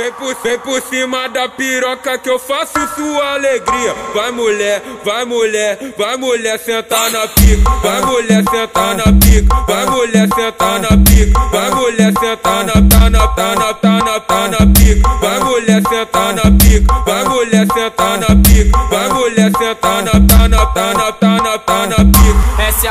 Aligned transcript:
Vem 0.00 0.12
por, 0.12 0.34
vem 0.42 0.58
por 0.60 0.80
cima 0.80 1.28
da 1.28 1.46
piroca 1.46 2.16
que 2.16 2.30
eu 2.30 2.38
faço 2.38 2.72
sua 2.96 3.34
alegria. 3.34 3.94
Vai 4.14 4.30
mulher, 4.30 4.82
vai 5.04 5.26
mulher, 5.26 5.78
vai 5.98 6.16
mulher 6.16 6.58
sentar 6.58 7.10
na 7.10 7.28
pica. 7.28 7.70
Vai 7.82 8.00
mulher 8.00 8.42
sentar 8.50 8.96
na 8.96 9.04
pica. 9.04 9.54
Vai 9.66 9.84
mulher 9.84 10.28
sentar 10.34 10.80
na 10.80 10.88
pica. 11.04 11.40
Vai 11.52 11.70
mulher 11.72 12.12
sentar 12.18 12.64
na 12.64 12.72
tá 12.72 13.10
na 13.10 13.28
tá 13.28 13.54
na 13.54 13.74
tá 13.74 13.98
na 13.98 14.20
tá 14.20 14.48
na 14.48 14.66
pica. 14.72 15.06
Vai 15.20 15.38
mulher 15.40 15.82
sentar 15.86 16.32
na 16.32 16.50
pica. 16.50 16.94
Vai 17.04 17.24
mulher 17.24 17.66
sentar 17.74 18.18
na 18.18 18.36
pica. 18.42 18.78
Vai 18.88 19.08
mulher 19.10 19.52
sentar 19.58 20.02
na 20.02 20.12
tá 20.12 20.48
na 20.48 20.66
tá 20.66 20.94
na 20.94 21.12
tá 21.12 21.42
na 21.42 21.58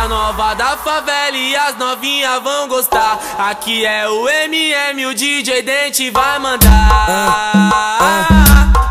nova 0.10 0.56
da 0.56 0.76
favela 0.76 1.38
e 1.38 1.56
as 1.56 1.78
novinhas 1.78 2.42
vão 2.42 2.68
gostar. 2.68 3.20
Aqui 3.38 3.86
é 3.86 4.10
o 4.10 4.28
MM, 4.28 5.06
o 5.06 5.14
DJ 5.14 5.62
Dente 5.62 6.10
vai 6.10 6.40
mandar. 6.40 6.68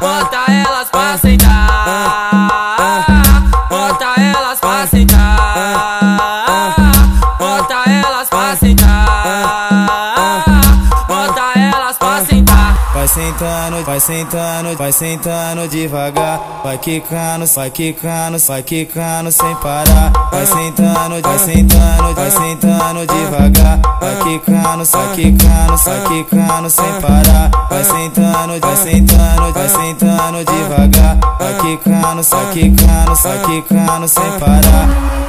Bota 0.00 0.44
elas 0.48 0.88
pra. 0.88 1.18
Sentando, 13.18 13.84
vai 13.84 14.00
sentando, 14.00 14.77
vai 14.77 14.92
sentando 14.92 15.68
devagar. 15.68 16.40
Vai 16.62 16.78
quicando, 16.78 17.46
vai 17.46 17.70
quicando, 17.70 18.38
vai 18.38 18.62
quicando 18.62 19.32
sem 19.32 19.54
parar. 19.56 20.12
Vai 20.30 20.46
sentando, 20.46 21.20
vai 21.20 21.38
sentando, 21.38 22.14
vai 22.14 22.30
sentando 22.30 23.06
devagar. 23.06 23.80
Vai 24.00 24.16
quicando, 24.22 24.84
vai 24.84 25.14
quicando, 25.14 25.77
vai 25.84 26.00
quicando 26.06 26.70
sem 26.70 27.00
parar. 27.00 27.50
Vai 27.68 27.84
sentando, 27.84 28.60
vai 28.60 28.77
sentando, 28.77 29.52
vai 29.52 29.69
sentando 29.69 30.44
devagar. 30.44 31.19
Vai 31.39 31.55
quicando, 31.55 32.22
vai 32.22 32.52
quicando, 32.52 33.14
vai 33.16 33.39
quicando 33.41 34.08
sem 34.08 34.33
parar. 34.39 35.27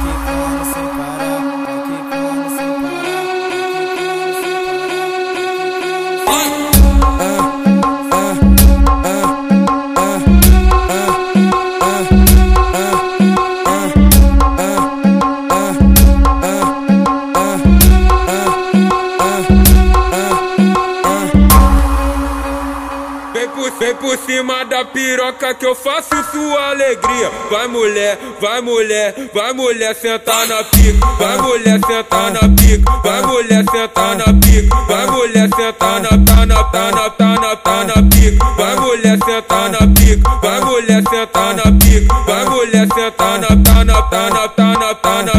Por, 24.00 24.16
cima 24.18 24.64
da 24.64 24.84
piroca 24.84 25.54
que 25.54 25.66
eu 25.66 25.74
faço 25.74 26.08
sua 26.32 26.70
alegria. 26.70 27.30
Vai 27.50 27.66
mulher, 27.68 28.18
vai 28.40 28.60
mulher, 28.60 29.14
vai 29.32 29.52
mulher 29.52 29.94
sentar 29.94 30.46
na 30.46 30.64
pica. 30.64 31.06
Vai 31.18 31.36
mulher 31.38 31.80
sentar 31.86 32.32
na 32.32 32.40
pica. 32.40 32.92
Vai 33.02 33.22
mulher 33.22 33.64
sentar 33.70 34.16
na 34.16 34.24
pica. 34.24 34.76
Vai 34.86 35.06
mulher 35.06 35.48
sentar 35.54 36.00
na 36.00 36.08
tá 36.08 36.46
na 36.46 36.64
tá 36.64 36.90
na 36.90 37.10
tá 37.10 37.40
na 37.40 37.56
tá 37.56 37.84
na 37.84 38.02
pica. 38.08 38.44
Vai 38.56 38.76
mulher 38.76 39.18
sentar 39.24 39.70
na 39.70 39.78
pica. 39.78 40.30
Vai 40.42 40.60
mulher 40.60 41.02
sentar 41.10 41.54
na 41.54 41.72
pica. 41.78 42.14
Vai 42.26 42.44
mulher 42.44 42.86
sentar 42.94 43.38
na 43.38 43.48
tá 43.48 43.84
na 43.84 44.02
tá 44.02 44.30
na 44.30 44.48
tá 44.48 44.78
na 44.78 44.94
tá 44.94 45.22
na 45.22 45.29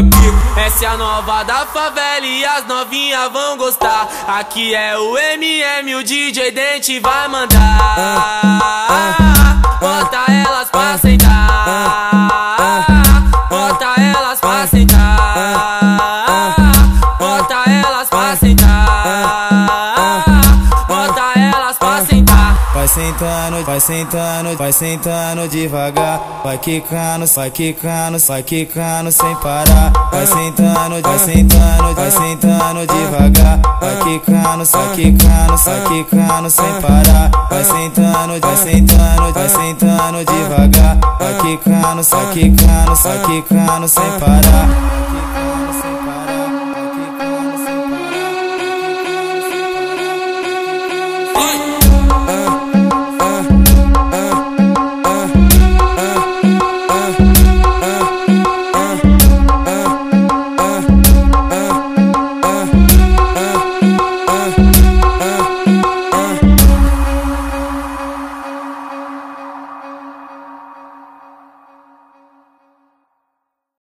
a 0.84 0.96
nova 0.96 1.44
da 1.44 1.66
favela 1.66 2.26
e 2.26 2.44
as 2.44 2.66
novinhas 2.66 3.30
vão 3.32 3.56
gostar. 3.56 4.08
Aqui 4.26 4.74
é 4.74 4.98
o 4.98 5.16
MM, 5.16 5.94
o 5.94 6.02
DJ 6.02 6.50
Dente 6.50 6.98
vai 6.98 7.28
mandar. 7.28 8.58
Bota 8.58 9.21
sentando, 22.92 23.64
vai 23.64 23.80
sentando, 23.80 24.56
vai 24.56 24.72
sentando 24.72 25.48
devagar. 25.48 26.20
Vai 26.44 26.58
quicando, 26.58 27.26
vai 27.26 27.50
quicando, 27.50 28.18
vai 28.18 28.42
quicando 28.42 29.10
sem 29.10 29.34
parar. 29.36 29.92
Vai 30.10 30.26
sentando, 30.26 31.00
vai 31.00 31.18
sentando, 31.18 31.94
vai 31.94 32.10
sentando 32.10 32.86
devagar. 32.86 33.60
Vai 33.80 33.96
quicando, 33.96 34.64
vai 34.64 34.94
quicando, 34.94 35.56
vai 35.56 35.80
quicando 35.88 36.50
sem 36.50 36.80
parar. 36.80 37.30
Vai 37.48 37.64
sentando, 37.64 38.40
vai 38.40 38.56
sentando, 38.56 39.32
vai 39.32 39.48
sentando 39.48 40.24
devagar. 40.24 40.98
Vai 41.18 41.34
quicando, 41.40 42.02
vai 42.02 42.32
quicando, 42.32 42.94
vai 42.94 43.18
quicando 43.24 43.88
sem 43.88 44.18
parar. 44.18 44.91